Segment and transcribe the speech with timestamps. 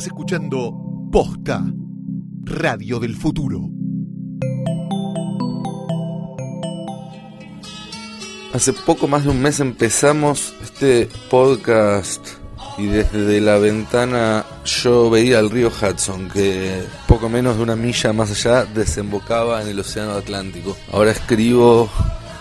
[0.00, 0.72] Estás escuchando
[1.12, 1.62] Posta,
[2.44, 3.68] Radio del Futuro.
[8.54, 12.26] Hace poco más de un mes empezamos este podcast
[12.78, 18.14] y desde la ventana yo veía el río Hudson que poco menos de una milla
[18.14, 20.78] más allá desembocaba en el Océano Atlántico.
[20.92, 21.90] Ahora escribo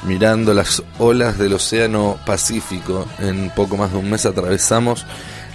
[0.03, 3.05] mirando las olas del Océano Pacífico.
[3.19, 5.05] En poco más de un mes atravesamos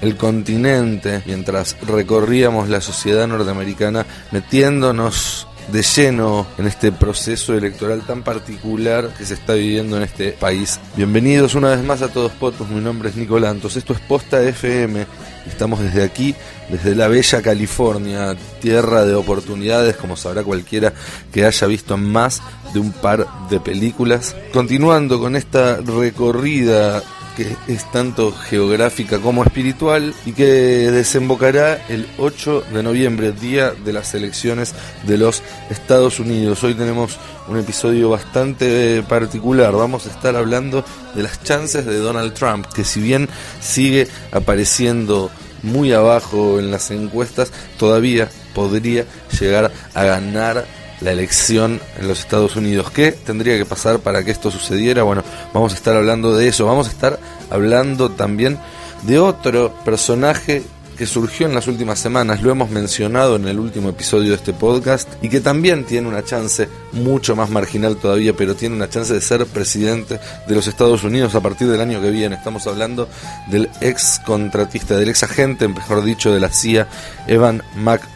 [0.04, 8.22] el continente mientras recorríamos la sociedad norteamericana metiéndonos de lleno en este proceso electoral tan
[8.22, 10.78] particular que se está viviendo en este país.
[10.94, 15.06] Bienvenidos una vez más a todos Potos, mi nombre es Nicolantos, esto es Posta FM,
[15.46, 16.34] estamos desde aquí,
[16.68, 20.92] desde la bella California, tierra de oportunidades, como sabrá cualquiera
[21.32, 22.42] que haya visto más
[22.74, 24.36] de un par de películas.
[24.52, 27.02] Continuando con esta recorrida
[27.36, 33.92] que es tanto geográfica como espiritual y que desembocará el 8 de noviembre, día de
[33.92, 34.74] las elecciones
[35.06, 36.62] de los Estados Unidos.
[36.64, 37.18] Hoy tenemos
[37.48, 39.72] un episodio bastante particular.
[39.72, 43.28] Vamos a estar hablando de las chances de Donald Trump, que si bien
[43.60, 45.30] sigue apareciendo
[45.62, 49.06] muy abajo en las encuestas, todavía podría
[49.38, 50.64] llegar a ganar
[51.00, 52.90] la elección en los Estados Unidos.
[52.90, 55.02] ¿Qué tendría que pasar para que esto sucediera?
[55.02, 56.66] Bueno, vamos a estar hablando de eso.
[56.66, 57.18] Vamos a estar
[57.50, 58.58] hablando también
[59.02, 60.62] de otro personaje
[60.96, 64.52] que surgió en las últimas semanas, lo hemos mencionado en el último episodio de este
[64.52, 69.12] podcast, y que también tiene una chance mucho más marginal todavía, pero tiene una chance
[69.12, 72.36] de ser presidente de los Estados Unidos a partir del año que viene.
[72.36, 73.08] Estamos hablando
[73.48, 76.86] del ex contratista, del ex agente, mejor dicho, de la CIA,
[77.26, 77.62] Evan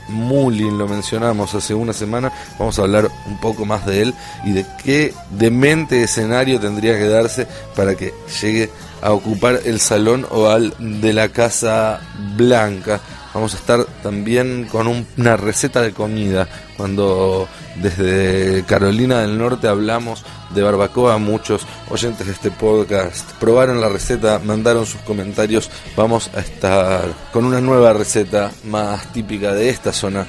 [0.08, 4.14] McMullin, lo mencionamos hace una semana, vamos a hablar un poco más de él
[4.44, 8.70] y de qué demente escenario tendría que darse para que llegue
[9.00, 12.00] a ocupar el salón oval de la Casa
[12.36, 13.00] Blanca.
[13.34, 16.48] Vamos a estar también con una receta de comida.
[16.76, 23.88] Cuando desde Carolina del Norte hablamos de barbacoa, muchos oyentes de este podcast probaron la
[23.88, 25.70] receta, mandaron sus comentarios.
[25.97, 30.26] Vamos a estar con una nueva receta más típica de esta zona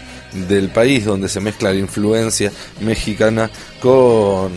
[0.48, 2.52] del país, donde se mezcla la influencia
[2.82, 3.50] mexicana
[3.82, 4.52] con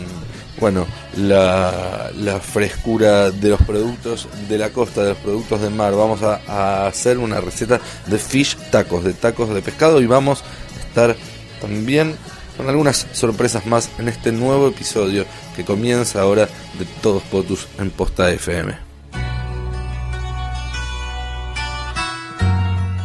[0.59, 0.85] bueno,
[1.17, 5.93] la, frescura de los productos de la costa, de los productos de mar.
[5.93, 10.43] Vamos a, a, hacer una receta de fish tacos, de tacos de pescado y vamos
[10.43, 11.15] a estar
[11.61, 12.15] también
[12.57, 15.25] con algunas sorpresas más en este nuevo episodio
[15.55, 16.47] que comienza ahora
[16.77, 18.93] de Todos Potus en Posta FM.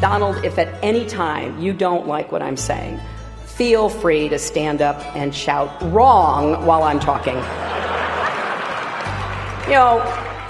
[0.00, 3.00] Donald, if at any time you don't like what I'm saying,
[3.46, 7.36] feel free to stand up and shout wrong while I'm talking.
[9.68, 10.00] You know,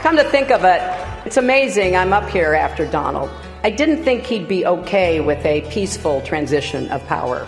[0.00, 0.80] come to think of it,
[1.26, 3.28] it's amazing I'm up here after Donald.
[3.64, 7.44] I didn't think he'd be okay with a peaceful transition of power.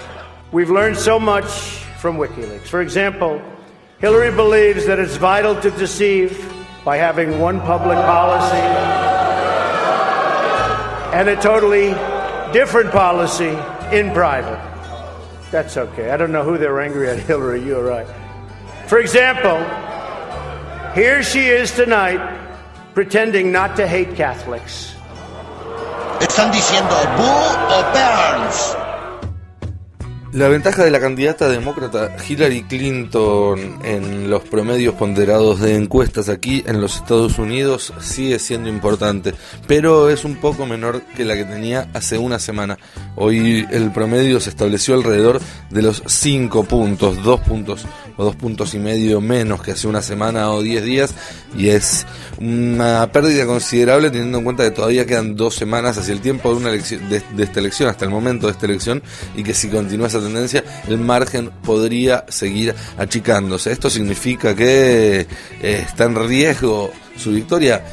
[0.50, 1.46] We've learned so much
[2.00, 2.66] from WikiLeaks.
[2.66, 3.40] For example,
[4.00, 6.52] Hillary believes that it's vital to deceive
[6.84, 8.56] by having one public policy
[11.14, 11.90] and a totally
[12.52, 13.56] different policy
[13.96, 14.60] in private.
[15.52, 16.10] That's okay.
[16.10, 17.64] I don't know who they're angry at, Hillary.
[17.64, 18.08] You're right.
[18.88, 19.58] For example,
[20.94, 22.20] here she is tonight
[22.94, 24.94] pretending not to hate Catholics.
[26.20, 28.79] Están diciendo Boo o Burns.
[30.32, 36.62] La ventaja de la candidata demócrata Hillary Clinton en los promedios ponderados de encuestas aquí
[36.68, 39.34] en los Estados Unidos sigue siendo importante,
[39.66, 42.78] pero es un poco menor que la que tenía hace una semana.
[43.16, 47.84] Hoy el promedio se estableció alrededor de los 5 puntos, 2 puntos
[48.16, 51.14] o 2 puntos y medio menos que hace una semana o 10 días,
[51.56, 52.06] y es
[52.38, 56.56] una pérdida considerable teniendo en cuenta que todavía quedan dos semanas hacia el tiempo de,
[56.56, 59.02] una elección, de, esta elección, hasta el momento de esta elección,
[59.34, 63.72] y que si continúa esa tendencia, el margen podría seguir achicándose.
[63.72, 65.26] Esto significa que eh,
[65.62, 67.84] está en riesgo su victoria.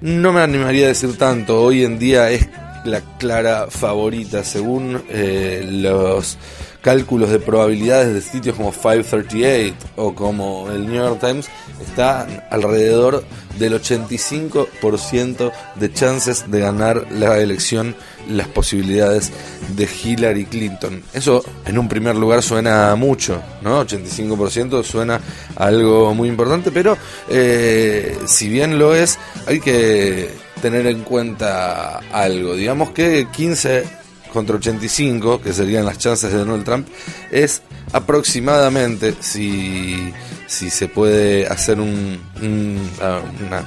[0.00, 2.48] No me animaría a decir tanto, hoy en día es
[2.84, 6.36] la clara favorita según eh, los
[6.80, 11.48] cálculos de probabilidades de sitios como 538 o como el New York Times
[11.80, 13.24] está alrededor
[13.58, 17.94] del 85% de chances de ganar la elección
[18.28, 19.32] las posibilidades
[19.76, 21.02] de Hillary Clinton.
[21.12, 23.84] Eso en un primer lugar suena mucho, ¿no?
[23.84, 25.20] 85% suena
[25.56, 26.96] algo muy importante, pero
[27.28, 32.54] eh, si bien lo es, hay que tener en cuenta algo.
[32.54, 34.02] Digamos que 15
[34.32, 36.88] contra 85, que serían las chances de Donald Trump,
[37.30, 37.62] es
[37.92, 40.12] aproximadamente, si,
[40.52, 42.20] si se puede hacer un,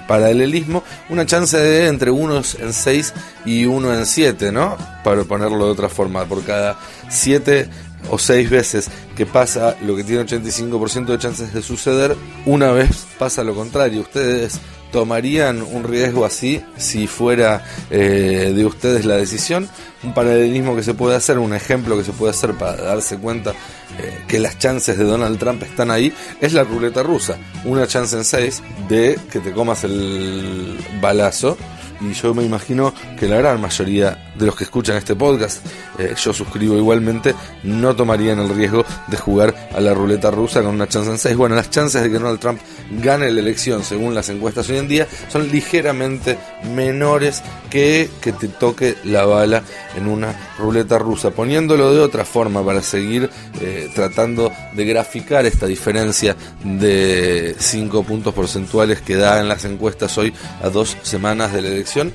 [0.08, 3.14] paralelismo, una chance de entre unos en 6
[3.46, 4.78] y uno en 7, ¿no?
[5.04, 6.78] Para ponerlo de otra forma, por cada
[7.10, 7.70] 7
[8.12, 12.16] o 6 veces que pasa lo que tiene 85% de chances de suceder,
[12.46, 14.02] una vez pasa lo contrario.
[14.02, 14.60] Ustedes
[14.92, 19.68] tomarían un riesgo así si fuera eh, de ustedes la decisión?
[20.04, 23.52] Un paralelismo que se puede hacer, un ejemplo que se puede hacer para darse cuenta
[24.00, 27.38] eh, que las chances de Donald Trump están ahí, es la ruleta rusa.
[27.66, 31.58] Una chance en seis de que te comas el balazo
[32.02, 35.66] y yo me imagino que la gran mayoría de los que escuchan este podcast,
[35.98, 37.34] eh, yo suscribo igualmente,
[37.64, 41.38] no tomarían el riesgo de jugar a la ruleta rusa con una chance en 6.
[41.38, 42.60] Bueno, las chances de que Donald Trump
[43.02, 46.38] gane la elección, según las encuestas hoy en día, son ligeramente
[46.74, 49.64] menores que que te toque la bala
[49.96, 51.32] en una ruleta rusa.
[51.32, 53.30] Poniéndolo de otra forma para seguir
[53.62, 60.18] eh, tratando de graficar esta diferencia de 5 puntos porcentuales que da en las encuestas
[60.18, 62.14] hoy a dos semanas de la elección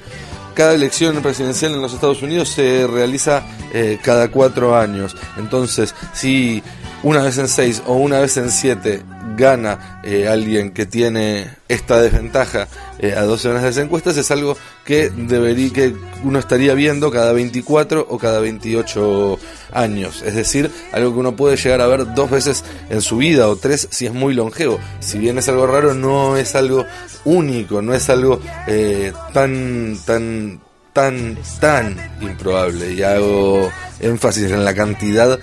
[0.60, 3.42] cada elección presidencial en los Estados Unidos se realiza
[3.72, 5.16] eh, cada cuatro años.
[5.38, 6.62] Entonces, si
[7.02, 9.02] una vez en seis o una vez en siete
[9.40, 12.68] gana eh, alguien que tiene esta desventaja
[13.00, 17.10] eh, a dos semanas de las encuestas, es algo que debería que uno estaría viendo
[17.10, 19.38] cada 24 o cada 28
[19.72, 20.22] años.
[20.22, 23.56] Es decir, algo que uno puede llegar a ver dos veces en su vida o
[23.56, 24.78] tres si es muy longevo.
[25.00, 26.84] Si bien es algo raro, no es algo
[27.24, 30.60] único, no es algo eh, tan, tan,
[30.92, 32.92] tan, tan improbable.
[32.92, 33.70] Y hago
[34.00, 35.38] énfasis en la cantidad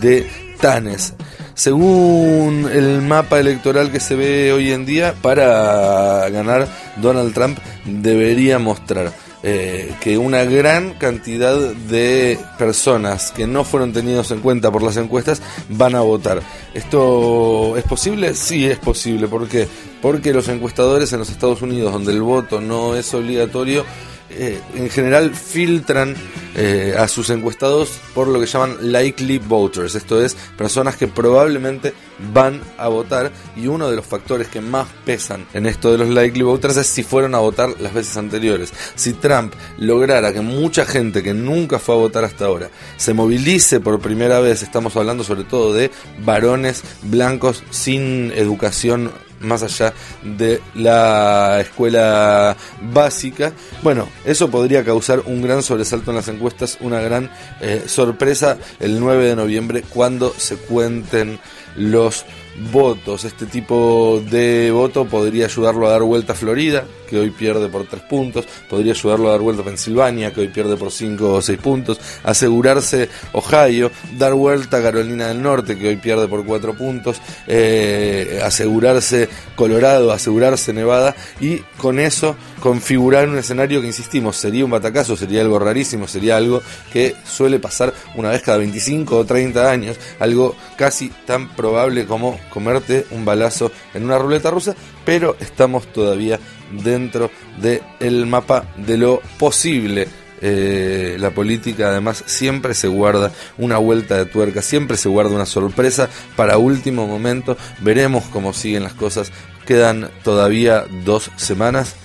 [0.00, 0.26] de
[0.60, 1.14] tanes
[1.62, 6.66] según el mapa electoral que se ve hoy en día, para ganar
[6.96, 9.12] Donald Trump debería mostrar
[9.44, 14.96] eh, que una gran cantidad de personas que no fueron tenidos en cuenta por las
[14.96, 16.42] encuestas van a votar.
[16.74, 18.34] ¿Esto es posible?
[18.34, 19.28] Sí, es posible.
[19.28, 19.68] ¿Por qué?
[20.00, 23.84] Porque los encuestadores en los Estados Unidos, donde el voto no es obligatorio,
[24.34, 26.14] eh, en general filtran
[26.54, 31.94] eh, a sus encuestados por lo que llaman likely voters, esto es, personas que probablemente
[32.32, 36.08] van a votar y uno de los factores que más pesan en esto de los
[36.08, 38.72] likely voters es si fueron a votar las veces anteriores.
[38.94, 43.80] Si Trump lograra que mucha gente que nunca fue a votar hasta ahora se movilice
[43.80, 45.90] por primera vez, estamos hablando sobre todo de
[46.24, 49.10] varones blancos sin educación
[49.42, 49.92] más allá
[50.22, 52.56] de la escuela
[52.92, 53.52] básica.
[53.82, 57.30] Bueno, eso podría causar un gran sobresalto en las encuestas, una gran
[57.60, 61.38] eh, sorpresa el 9 de noviembre cuando se cuenten
[61.76, 62.24] los
[62.70, 63.24] votos.
[63.24, 67.86] Este tipo de voto podría ayudarlo a dar vuelta a Florida, que hoy pierde por
[67.86, 71.42] 3 puntos, podría ayudarlo a dar vuelta a Pensilvania, que hoy pierde por 5 o
[71.42, 76.74] 6 puntos, asegurarse Ohio, dar vuelta a Carolina del Norte, que hoy pierde por 4
[76.74, 81.14] puntos, eh, asegurarse Colorado, asegurarse Nevada.
[81.40, 86.36] Y con eso configurar un escenario que, insistimos, sería un batacazo, sería algo rarísimo, sería
[86.36, 86.62] algo
[86.92, 92.38] que suele pasar una vez cada 25 o 30 años, algo casi tan probable como
[92.50, 96.38] comerte un balazo en una ruleta rusa, pero estamos todavía
[96.84, 100.06] dentro del mapa de lo posible.
[100.40, 105.46] Eh, la política además siempre se guarda una vuelta de tuerca, siempre se guarda una
[105.46, 107.56] sorpresa para último momento.
[107.80, 109.32] Veremos cómo siguen las cosas.
[109.66, 111.96] Quedan todavía dos semanas.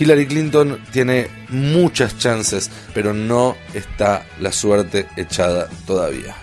[0.00, 6.34] Hillary Clinton tiene muchas chances, pero no está la suerte echada todavía.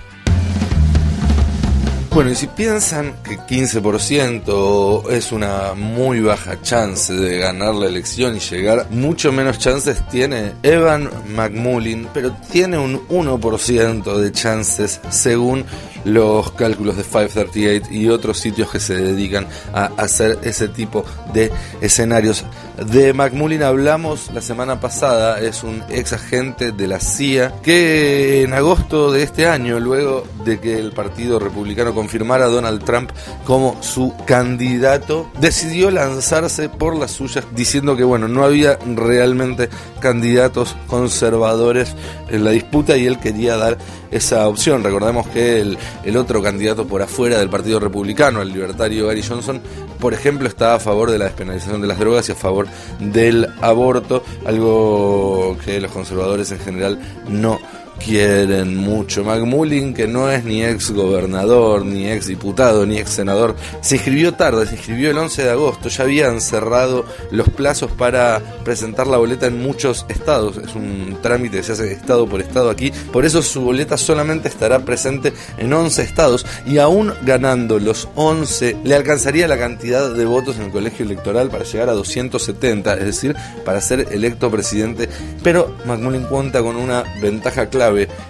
[2.17, 8.35] Bueno, y si piensan que 15% es una muy baja chance de ganar la elección
[8.35, 15.63] y llegar, mucho menos chances tiene Evan McMullin, pero tiene un 1% de chances según
[16.07, 21.51] los cálculos de 538 y otros sitios que se dedican a hacer ese tipo de
[21.81, 22.45] escenarios.
[22.77, 28.53] De McMullin hablamos la semana pasada, es un ex agente de la CIA que en
[28.53, 33.11] agosto de este año, luego de que el Partido Republicano confirmara a Donald Trump
[33.45, 40.75] como su candidato, decidió lanzarse por las suyas diciendo que bueno, no había realmente candidatos
[40.87, 41.95] conservadores
[42.29, 43.77] en la disputa y él quería dar
[44.11, 44.83] esa opción.
[44.83, 49.61] Recordemos que el, el otro candidato por afuera del Partido Republicano, el libertario Gary Johnson,
[49.99, 52.67] por ejemplo, está a favor de la despenalización de las drogas y a favor
[52.99, 57.59] del aborto, algo que los conservadores en general no
[57.97, 59.23] quieren mucho.
[59.23, 64.33] McMullin, que no es ni ex gobernador, ni ex diputado, ni ex senador, se inscribió
[64.33, 69.17] tarde, se inscribió el 11 de agosto, ya habían cerrado los plazos para presentar la
[69.17, 73.25] boleta en muchos estados, es un trámite que se hace estado por estado aquí, por
[73.25, 78.95] eso su boleta solamente estará presente en 11 estados y aún ganando los 11 le
[78.95, 83.35] alcanzaría la cantidad de votos en el colegio electoral para llegar a 270, es decir,
[83.65, 85.09] para ser electo presidente,
[85.43, 87.69] pero McMullin cuenta con una ventaja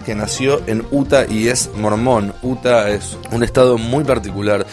[0.05, 2.33] que nació en Utah y es mormón.
[2.41, 4.65] Utah es un estado muy particular,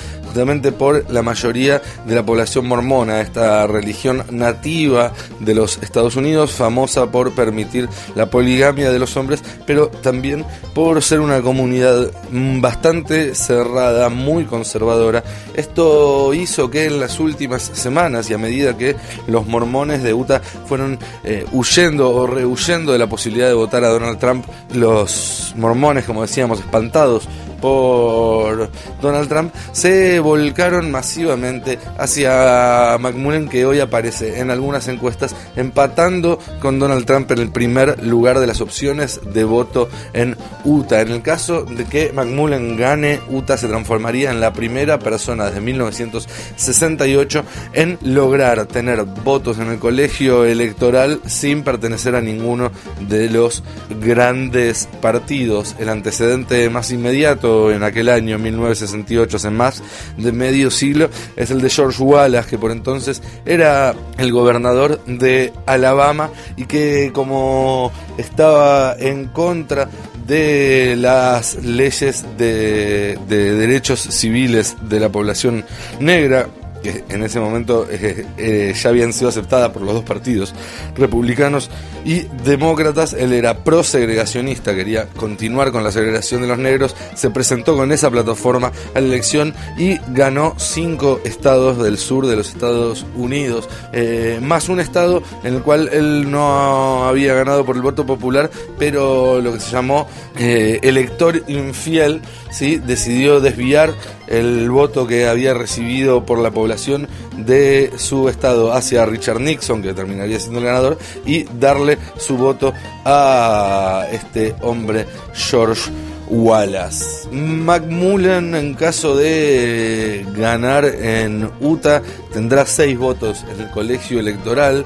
[0.78, 7.06] por la mayoría de la población mormona, esta religión nativa de los Estados Unidos, famosa
[7.06, 14.08] por permitir la poligamia de los hombres, pero también por ser una comunidad bastante cerrada,
[14.08, 15.22] muy conservadora.
[15.54, 20.40] Esto hizo que en las últimas semanas y a medida que los mormones de Utah
[20.66, 26.04] fueron eh, huyendo o rehuyendo de la posibilidad de votar a Donald Trump, los mormones,
[26.04, 27.28] como decíamos, espantados
[27.64, 28.68] por
[29.00, 36.78] Donald Trump, se volcaron masivamente hacia McMullen, que hoy aparece en algunas encuestas empatando con
[36.78, 41.00] Donald Trump en el primer lugar de las opciones de voto en Utah.
[41.00, 45.62] En el caso de que McMullen gane, Utah se transformaría en la primera persona desde
[45.62, 52.70] 1968 en lograr tener votos en el colegio electoral sin pertenecer a ninguno
[53.08, 53.62] de los
[54.02, 55.76] grandes partidos.
[55.78, 59.82] El antecedente más inmediato en aquel año 1968, hace más
[60.16, 65.52] de medio siglo, es el de George Wallace, que por entonces era el gobernador de
[65.66, 69.88] Alabama y que como estaba en contra
[70.26, 75.64] de las leyes de, de derechos civiles de la población
[76.00, 76.48] negra,
[76.84, 80.54] que en ese momento eh, eh, ya habían sido aceptadas por los dos partidos,
[80.94, 81.70] republicanos
[82.04, 83.14] y demócratas.
[83.14, 86.94] Él era pro-segregacionista, quería continuar con la segregación de los negros.
[87.14, 92.36] Se presentó con esa plataforma a la elección y ganó cinco estados del sur de
[92.36, 97.76] los Estados Unidos, eh, más un estado en el cual él no había ganado por
[97.76, 102.76] el voto popular, pero lo que se llamó elector infiel, ¿sí?
[102.76, 103.94] decidió desviar
[104.26, 109.94] el voto que había recibido por la población de su estado hacia Richard Nixon, que
[109.94, 112.72] terminaría siendo el ganador, y darle su voto
[113.04, 115.90] a este hombre George
[116.28, 117.28] Wallace.
[117.30, 122.02] McMullen, en caso de ganar en Utah,
[122.32, 124.84] tendrá seis votos en el colegio electoral.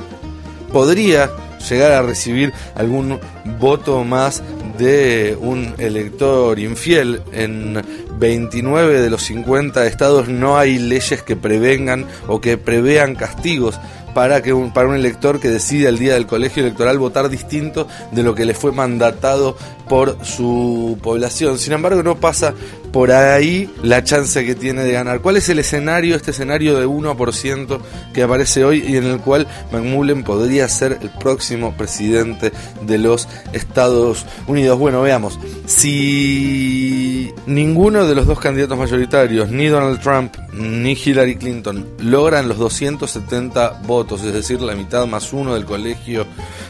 [0.73, 1.30] Podría
[1.68, 3.18] llegar a recibir algún
[3.59, 4.42] voto más
[4.78, 7.23] de un elector infiel.
[7.33, 7.80] En
[8.19, 13.79] 29 de los 50 estados no hay leyes que prevengan o que prevean castigos
[14.15, 17.87] para que un, para un elector que decide el día del colegio electoral votar distinto
[18.11, 19.57] de lo que le fue mandatado
[19.88, 21.59] por su población.
[21.59, 22.54] Sin embargo, no pasa
[22.92, 25.21] por ahí la chance que tiene de ganar.
[25.21, 27.80] ¿Cuál es el escenario, este escenario de 1%
[28.12, 32.52] que aparece hoy y en el cual McMullen podría ser el próximo presidente
[32.83, 34.78] de los Estados Unidos?
[34.78, 35.38] Bueno, veamos.
[35.66, 42.59] Si ninguno de los dos candidatos mayoritarios, ni Donald Trump ni Hillary Clinton, logran los
[42.59, 46.26] 270 votos, es decir, la mitad más uno del colegio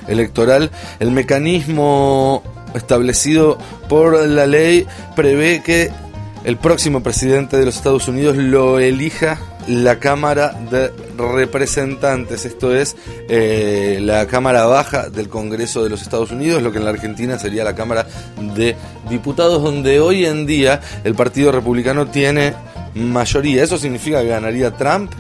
[0.09, 2.43] electoral, el mecanismo
[2.79, 3.59] establecido
[3.89, 5.91] por la ley prevé que
[6.45, 12.97] el próximo presidente de los Estados Unidos lo elija la Cámara de Representantes, esto es
[13.29, 17.39] eh, la Cámara Baja del Congreso de los Estados Unidos, lo que en la Argentina
[17.39, 18.07] sería la Cámara
[18.57, 18.77] de
[19.11, 22.55] Diputados, donde hoy en día el Partido Republicano tiene
[22.95, 23.63] mayoría.
[23.63, 25.13] ¿Eso significa que ganaría Trump?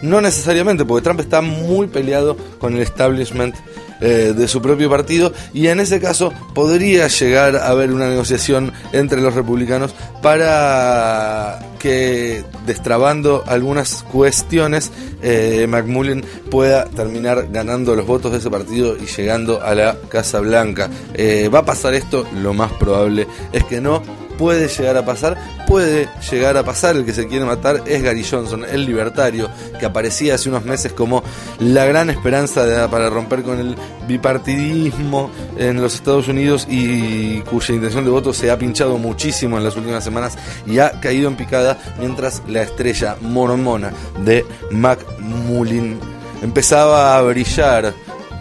[0.00, 3.54] No necesariamente, porque Trump está muy peleado con el establishment
[4.00, 8.72] eh, de su propio partido y en ese caso podría llegar a haber una negociación
[8.92, 14.92] entre los republicanos para que destrabando algunas cuestiones
[15.22, 20.40] eh, McMullen pueda terminar ganando los votos de ese partido y llegando a la Casa
[20.40, 20.88] Blanca.
[21.14, 22.26] Eh, ¿Va a pasar esto?
[22.34, 24.02] Lo más probable es que no
[24.40, 26.96] puede llegar a pasar, puede llegar a pasar.
[26.96, 30.94] El que se quiere matar es Gary Johnson, el libertario, que aparecía hace unos meses
[30.94, 31.22] como
[31.58, 33.76] la gran esperanza para romper con el
[34.08, 39.64] bipartidismo en los Estados Unidos y cuya intención de voto se ha pinchado muchísimo en
[39.64, 43.92] las últimas semanas y ha caído en picada mientras la estrella mormona
[44.24, 45.98] de McMullin
[46.40, 47.92] empezaba a brillar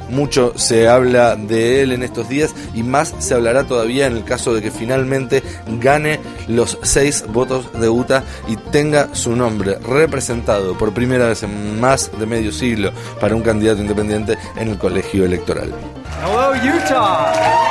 [0.10, 4.24] mucho se habla de él en estos días y más se hablará todavía en el
[4.24, 5.44] caso de que finalmente
[5.80, 11.80] gane los seis votos de Utah y tenga su nombre representado por primera vez en
[11.80, 15.74] más de medio siglo para un candidato independiente en el colegio electoral.
[16.22, 17.69] Hello, Utah.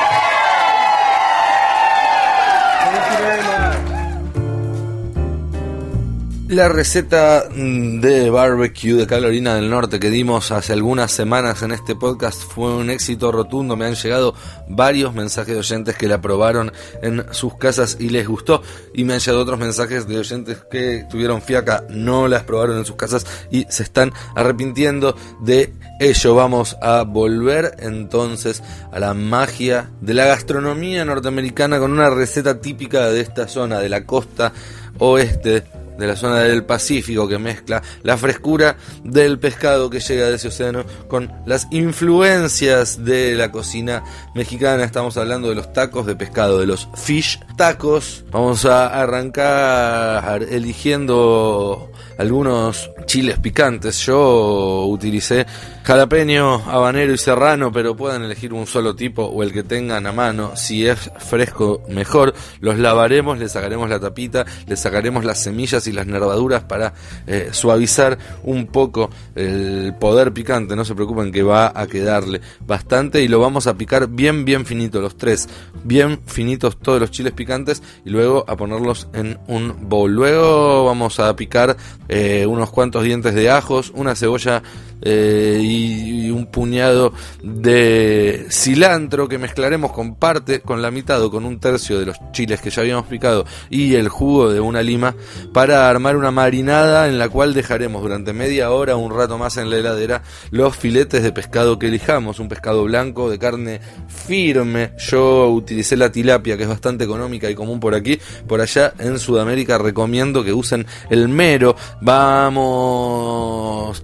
[6.49, 11.73] La receta mm, de barbecue de Carolina del Norte que dimos hace algunas semanas en
[11.73, 13.77] este podcast fue un éxito rotundo.
[13.77, 14.35] Me han llegado
[14.67, 18.63] varios mensajes de oyentes que la probaron en sus casas y les gustó.
[18.95, 22.87] Y me han llegado otros mensajes de oyentes que tuvieron fiaca, no las probaron en
[22.87, 26.35] sus casas y se están arrepintiendo de ello.
[26.35, 33.11] Vamos a volver entonces a la magia de la gastronomía norteamericana con una receta típica
[33.11, 34.55] de esta zona, de la costa
[34.99, 35.65] oeste
[35.99, 40.49] de la zona del Pacífico que mezcla la frescura del pescado que llega de ese
[40.49, 44.85] océano con las influencias de la cocina mexicana.
[44.85, 48.25] Estamos hablando de los tacos de pescado, de los fish tacos.
[48.31, 53.99] Vamos a arrancar eligiendo algunos chiles picantes.
[54.07, 55.47] Yo utilicé
[55.89, 60.13] jalapeño, habanero y serrano, pero pueden elegir un solo tipo o el que tengan a
[60.13, 60.55] mano.
[60.55, 62.35] Si es fresco, mejor.
[62.61, 66.93] Los lavaremos, le sacaremos la tapita, le sacaremos las semillas y las nervaduras para
[67.27, 70.77] eh, suavizar un poco el poder picante.
[70.77, 74.67] No se preocupen que va a quedarle bastante y lo vamos a picar bien, bien
[74.67, 75.49] finito, los tres.
[75.85, 80.13] Bien finitos todos los chiles picantes y luego a ponerlos en un bowl.
[80.13, 81.79] Luego vamos a picar
[82.11, 84.63] eh, unos cuantos dientes de ajos, una cebolla
[85.03, 87.13] eh, y, un puñado
[87.43, 92.17] de cilantro que mezclaremos con parte, con la mitad o con un tercio de los
[92.33, 95.15] chiles que ya habíamos picado y el jugo de una lima
[95.55, 99.71] para armar una marinada en la cual dejaremos durante media hora un rato más en
[99.71, 104.93] la heladera los filetes de pescado que elijamos, un pescado blanco de carne firme.
[104.99, 109.19] Yo utilicé la tilapia que es bastante económica y común por aquí, por allá en
[109.19, 111.75] Sudamérica recomiendo que usen el mero.
[112.03, 113.09] Vamos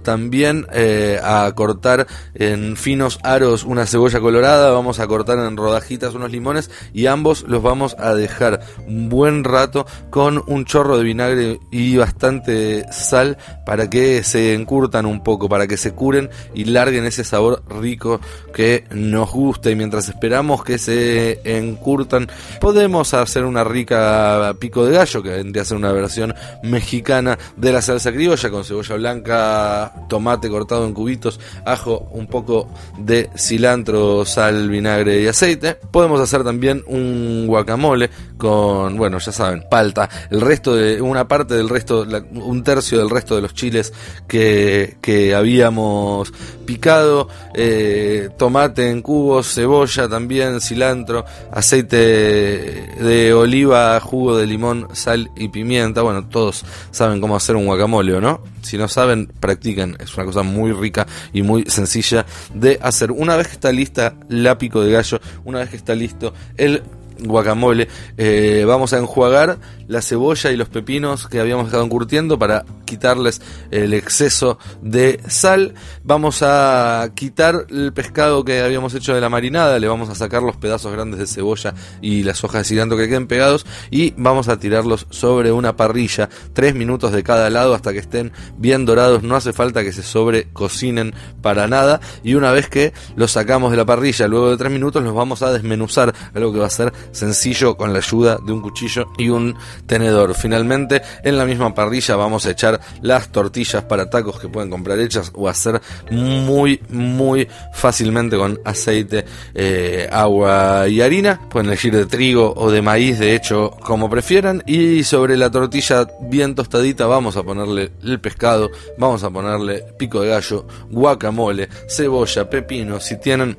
[0.03, 0.84] también eh,
[1.23, 6.69] a cortar en finos aros una cebolla colorada, vamos a cortar en rodajitas unos limones
[6.93, 11.95] y ambos los vamos a dejar un buen rato con un chorro de vinagre y
[11.97, 17.23] bastante sal para que se encurtan un poco, para que se curen y larguen ese
[17.23, 18.19] sabor rico
[18.53, 19.69] que nos gusta.
[19.69, 22.27] Y mientras esperamos que se encurtan
[22.59, 27.71] podemos hacer una rica pico de gallo que vendría a ser una versión mexicana de
[27.71, 32.67] la salsa criolla con cebolla blanca, tomate cortado en cubitos, ajo, un poco
[32.97, 35.75] de cilantro, sal, vinagre y aceite.
[35.75, 41.53] Podemos hacer también un guacamole con, bueno, ya saben, palta, el resto de, una parte
[41.53, 43.93] del resto, un tercio del resto de los chiles
[44.27, 46.33] que, que habíamos
[46.65, 55.29] picado, eh, tomate en cubos, cebolla también, cilantro, aceite de oliva, jugo de limón, sal
[55.35, 56.01] y pimienta.
[56.01, 58.41] Bueno, todos saben cómo hacer un guacamole, ¿o no?
[58.61, 59.95] Si no saben, practiquen.
[59.99, 63.11] Es una cosa muy rica y muy sencilla de hacer.
[63.11, 66.83] Una vez que está lista la pico de gallo, una vez que está listo el
[67.19, 67.87] guacamole.
[68.17, 73.41] Eh, vamos a enjuagar la cebolla y los pepinos que habíamos dejado encurtiendo para quitarles
[73.71, 75.73] el exceso de sal.
[76.03, 80.43] Vamos a quitar el pescado que habíamos hecho de la marinada, le vamos a sacar
[80.43, 84.47] los pedazos grandes de cebolla y las hojas de cilantro que queden pegados y vamos
[84.47, 89.23] a tirarlos sobre una parrilla, tres minutos de cada lado hasta que estén bien dorados.
[89.23, 93.77] No hace falta que se sobrecocinen para nada y una vez que los sacamos de
[93.77, 96.93] la parrilla, luego de tres minutos los vamos a desmenuzar, algo que va a ser
[97.11, 100.33] sencillo con la ayuda de un cuchillo y un tenedor.
[100.35, 104.99] Finalmente, en la misma parrilla vamos a echar las tortillas para tacos que pueden comprar
[104.99, 111.39] hechas o hacer muy, muy fácilmente con aceite, eh, agua y harina.
[111.49, 114.63] Pueden elegir de trigo o de maíz, de hecho, como prefieran.
[114.65, 120.21] Y sobre la tortilla bien tostadita vamos a ponerle el pescado, vamos a ponerle pico
[120.21, 122.99] de gallo, guacamole, cebolla, pepino.
[122.99, 123.57] Si tienen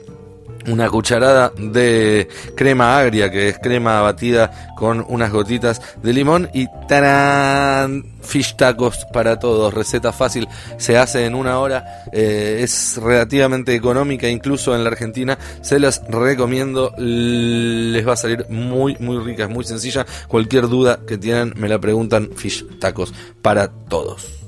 [0.67, 6.67] una cucharada de crema agria, que es crema batida con unas gotitas de limón y
[6.89, 8.17] ¡tarán!
[8.21, 10.49] Fish tacos para todos, receta fácil,
[10.79, 16.03] se hace en una hora, eh, es relativamente económica, incluso en la Argentina, se las
[16.09, 21.55] recomiendo, les va a salir muy, muy rica, es muy sencilla, cualquier duda que tienen
[21.57, 24.46] me la preguntan, Fish tacos para todos.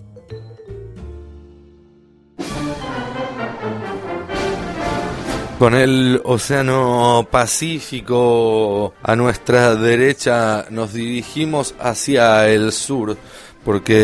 [5.58, 13.16] Con el Océano Pacífico a nuestra derecha nos dirigimos hacia el sur,
[13.64, 13.94] porque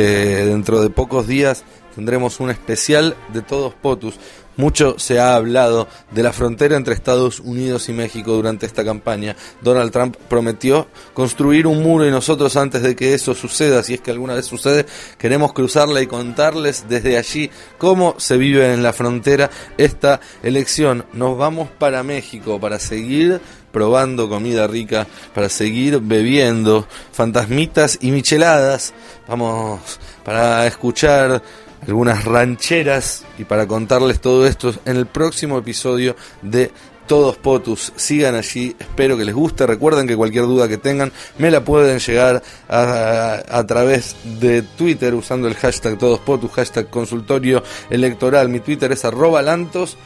[0.47, 1.63] dentro de pocos días
[1.95, 4.17] tendremos un especial de todos POTUS,
[4.57, 9.37] mucho se ha hablado de la frontera entre Estados Unidos y México durante esta campaña.
[9.61, 14.01] Donald Trump prometió construir un muro y nosotros antes de que eso suceda, si es
[14.01, 14.87] que alguna vez sucede,
[15.19, 21.05] queremos cruzarla y contarles desde allí cómo se vive en la frontera esta elección.
[21.13, 23.41] Nos vamos para México para seguir
[23.75, 28.95] probando comida rica, para seguir bebiendo fantasmitas y micheladas.
[29.27, 31.43] Vamos para escuchar
[31.87, 36.71] algunas rancheras y para contarles todo esto en el próximo episodio de
[37.07, 37.93] todos POTUS.
[37.97, 39.67] Sigan allí, espero que les guste.
[39.67, 45.49] Recuerden que cualquier duda que tengan me la pueden llegar a, través de Twitter usando
[45.49, 48.49] el hashtag todos POTUS, hashtag consultorio electoral.
[48.49, 49.97] Mi Twitter es arroba lantos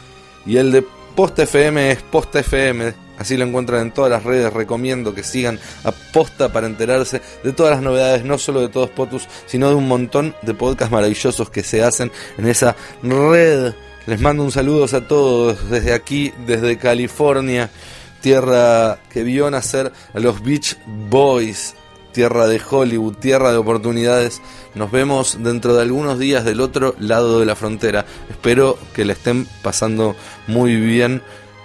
[0.47, 3.08] y el de Posta FM es Posta FM.
[3.19, 4.53] Así lo encuentran en todas las redes.
[4.53, 8.91] Recomiendo que sigan a Posta para enterarse de todas las novedades, no solo de todos
[8.91, 13.73] POTUS, sino de un montón de podcasts maravillosos que se hacen en esa red
[14.09, 17.69] les mando un saludo a todos desde aquí, desde California,
[18.23, 20.79] tierra que vio nacer a los Beach
[21.11, 21.75] Boys,
[22.13, 24.41] tierra de Hollywood, tierra de oportunidades.
[24.75, 28.07] Nos vemos dentro de algunos días del otro lado de la frontera.
[28.31, 31.21] Espero que le estén pasando muy bien